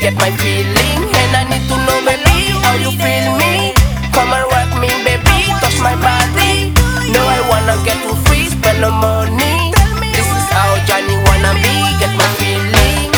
get 0.00 0.14
my 0.14 0.30
feeling. 0.38 1.00
And 1.10 1.32
I 1.34 1.42
need 1.50 1.66
to 1.68 1.76
know, 1.76 1.98
baby, 2.06 2.54
how 2.62 2.74
you 2.74 2.90
feel 2.94 3.34
me. 3.36 3.74
Come 4.12 4.32
and 4.32 4.46
rock 4.52 4.70
me, 4.78 4.88
baby, 5.02 5.50
touch 5.60 5.78
my 5.80 5.96
body. 5.96 6.70
No, 7.10 7.20
I 7.20 7.40
wanna 7.48 7.76
get 7.84 7.98
you 8.04 8.14
free, 8.26 8.46
spend 8.46 8.80
no 8.80 8.90
money. 8.90 9.72
This 10.14 10.26
is 10.26 10.46
how 10.54 10.76
Johnny 10.86 11.16
wanna 11.26 11.54
be, 11.62 11.74
get 11.98 12.12
my 12.14 12.28
feeling. 12.38 13.10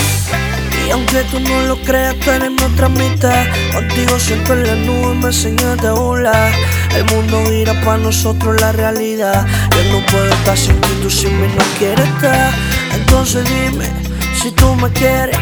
Y 0.87 0.91
aunque 0.91 1.25
tú 1.31 1.41
no 1.41 1.61
lo 1.67 1.77
creas, 1.83 2.17
tú 2.21 2.31
eres 2.31 2.51
mi 2.51 2.63
otra 2.63 2.89
mitad. 2.89 3.47
Contigo 3.73 4.19
siempre 4.19 4.55
en 4.55 4.67
la 4.67 4.75
nube 4.75 5.15
me 5.15 5.27
enseñaste 5.27 5.87
a 5.87 5.93
volar. 5.93 6.53
El 6.95 7.05
mundo 7.07 7.45
gira 7.49 7.75
para 7.85 7.99
nosotros 7.99 8.61
la 8.61 8.73
realidad. 8.73 9.47
Yo 9.71 9.93
no 9.93 10.07
puedo 10.07 10.33
estar 10.33 10.57
sin 10.57 10.81
ti, 10.81 10.89
tú 11.03 11.11
sin 11.11 11.41
mí 11.41 11.49
no 11.57 11.65
quieres 11.79 12.09
estar. 12.09 12.53
Entonces 12.95 13.45
dime 13.45 13.87
si 14.43 14.51
tú 14.51 14.75
me 14.75 14.91
quieres 14.91 15.39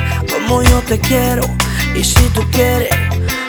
como 0.50 0.62
yo 0.64 0.80
te 0.82 0.98
quiero. 0.98 1.42
Y 1.94 2.02
si 2.02 2.22
tú 2.34 2.42
quieres, 2.50 2.90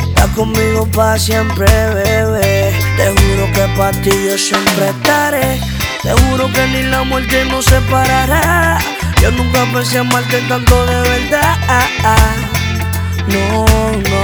estar 0.07 0.29
conmigo 0.33 0.85
para 0.93 1.17
siempre, 1.17 1.65
bebé. 1.65 2.71
Te 2.97 3.07
juro 3.09 3.45
que 3.53 3.65
para 3.75 3.91
ti 4.03 4.11
yo 4.27 4.37
siempre 4.37 4.89
estaré. 4.89 5.59
Te 6.03 6.11
juro 6.21 6.51
que 6.53 6.67
ni 6.67 6.83
la 6.83 7.03
muerte 7.03 7.45
nos 7.45 7.65
separará. 7.65 8.77
Yo 9.21 9.31
nunca 9.31 9.65
pensé 9.73 9.97
amarte 9.99 10.41
tanto 10.47 10.85
de 10.85 11.01
verdad. 11.09 11.57
No, 13.33 13.65
no. 14.09 14.21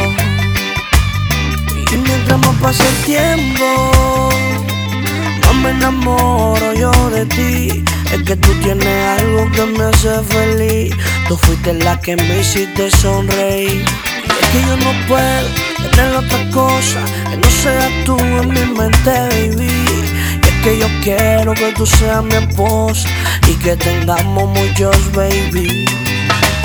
Y 1.92 1.98
mientras 1.98 2.40
más 2.40 2.56
pasa 2.62 2.84
el 2.88 2.98
tiempo, 3.06 4.30
más 5.44 5.56
me 5.56 5.70
enamoro 5.72 6.74
yo 6.74 6.92
de 7.10 7.26
ti. 7.26 7.84
Es 8.14 8.22
que 8.24 8.36
tú 8.36 8.54
tienes 8.62 9.20
algo 9.20 9.50
que 9.52 9.66
me 9.66 9.84
hace 9.86 10.24
feliz. 10.24 10.77
Tú 11.28 11.36
fuiste 11.36 11.74
la 11.74 12.00
que 12.00 12.16
me 12.16 12.40
hiciste 12.40 12.90
sonreír. 12.90 13.84
Y 14.24 14.30
es 14.32 14.50
que 14.50 14.62
yo 14.62 14.78
no 14.78 15.08
puedo 15.10 15.48
tener 15.92 16.16
otra 16.16 16.50
cosa 16.52 17.00
que 17.30 17.36
no 17.36 17.50
sea 17.50 17.90
tú 18.06 18.18
en 18.18 18.48
mi 18.48 18.66
mente, 18.78 19.12
baby. 19.12 19.68
Y 20.42 20.48
es 20.48 20.64
que 20.64 20.80
yo 20.80 20.88
quiero 21.04 21.54
que 21.54 21.74
tú 21.74 21.86
seas 21.86 22.24
mi 22.24 22.36
esposa 22.36 23.10
y 23.46 23.56
que 23.56 23.76
tengamos 23.76 24.50
muchos 24.58 25.12
baby. 25.12 25.86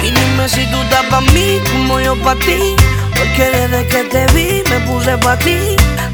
Y 0.00 0.10
dime 0.10 0.48
si 0.48 0.64
tú 0.70 0.76
estás 0.82 1.06
para 1.06 1.22
mí 1.32 1.58
como 1.72 1.98
yo 1.98 2.14
para 2.22 2.38
ti. 2.38 2.76
Porque 3.16 3.50
desde 3.50 3.88
que 3.88 4.04
te 4.04 4.26
vi 4.32 4.62
me 4.70 4.78
puse 4.86 5.18
para 5.18 5.40
ti. 5.40 5.58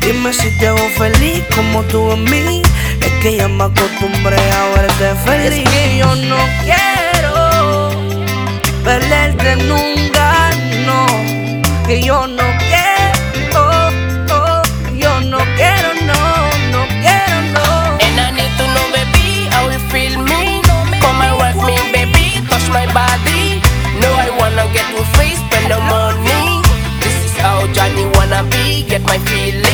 Dime 0.01 0.33
si 0.33 0.51
te 0.59 0.69
hago 0.69 0.89
feliz 0.97 1.45
como 1.55 1.83
tú 1.83 2.13
en 2.13 2.25
mí. 2.25 2.63
Es 3.03 3.13
que 3.21 3.37
ya 3.37 3.47
me 3.47 3.65
acostumbré 3.65 4.41
a 4.53 4.69
verte 4.75 5.15
feliz. 5.27 5.69
Es 5.69 5.99
yo 5.99 6.17
no 6.17 6.39
quiero 6.65 7.08
perderte 8.89 9.57
nunca, 9.71 10.51
no. 10.87 11.05
Que 11.87 12.01
yo 12.01 12.27
no 12.27 12.47
quiero, 12.69 13.65
oh, 14.33 14.63
yo 14.97 15.21
no 15.33 15.39
quiero, 15.57 15.91
no, 16.11 16.23
no 16.73 16.81
quiero, 17.03 17.37
no. 17.57 17.67
And 18.05 18.19
I 18.19 18.31
need 18.39 18.53
to 18.57 18.65
know, 18.75 18.87
baby, 18.97 19.29
how 19.53 19.69
you 19.69 19.81
feel 19.93 20.15
me. 20.31 20.63
Come 21.03 21.21
and 21.27 21.37
rock 21.41 21.57
me, 21.69 21.77
baby, 21.93 22.27
touch 22.49 22.67
my 22.71 22.87
body. 22.99 23.61
No, 24.01 24.09
I 24.27 24.31
wanna 24.41 24.65
get 24.73 24.89
you 24.95 25.05
free, 25.15 25.35
spend 25.37 25.69
no 25.69 25.79
money. 25.81 26.63
This 27.03 27.17
is 27.27 27.37
how 27.37 27.67
Johnny 27.75 28.07
wanna 28.17 28.43
be, 28.45 28.85
get 28.85 29.03
my 29.03 29.19
feeling. 29.29 29.68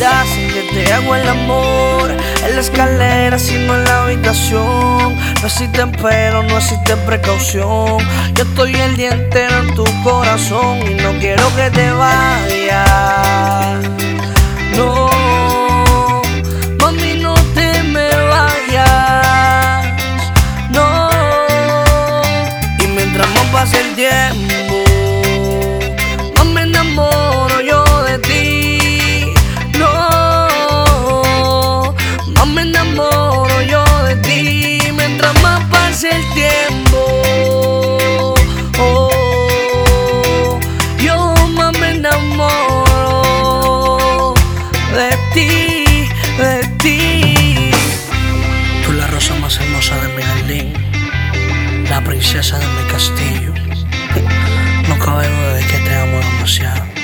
Mañanita 0.00 0.24
sin 0.34 0.48
que 0.48 0.62
te 0.72 0.92
hago 0.92 1.14
el 1.14 1.28
amor. 1.28 2.10
En 2.46 2.54
la 2.54 2.60
escalera, 2.60 3.38
sino 3.38 3.74
en 3.74 3.84
la 3.84 4.04
habitación. 4.04 5.16
No 5.40 5.46
existe 5.46 5.86
pero 6.00 6.42
no 6.42 6.58
existe 6.58 6.96
precaución. 6.96 7.98
Yo 8.34 8.44
estoy 8.44 8.74
el 8.74 8.96
día 8.96 9.10
entero 9.10 9.58
en 9.58 9.74
tu 9.74 9.84
corazón 10.02 10.78
Y 10.86 10.94
no 10.94 11.12
quiero 11.18 11.44
que 11.56 11.70
te 11.70 11.90
vayas 11.90 13.80
No, 14.76 15.08
mami 16.78 17.14
no 17.20 17.34
te 17.54 17.82
me 17.82 18.08
vayas. 18.08 19.86
No, 20.70 21.10
y 22.78 22.86
mientras 22.86 23.28
más 23.30 23.44
pase 23.52 23.80
el 23.80 23.94
tiempo 23.94 24.79
ti, 45.40 46.08
de 46.38 46.66
ti. 46.78 47.70
Tú 48.84 48.92
la 48.92 49.06
rosa 49.06 49.34
más 49.36 49.58
hermosa 49.58 49.96
de 50.02 50.08
mi 50.14 50.22
jardín, 50.22 50.72
la 51.88 52.02
princesa 52.02 52.58
de 52.58 52.66
mi 52.66 52.84
castillo. 52.90 53.52
No 54.88 54.98
cabe 54.98 55.28
duda 55.28 55.54
de 55.54 55.64
que 55.64 55.78
te 55.78 55.94
amo 55.94 56.18
demasiado. 56.18 56.99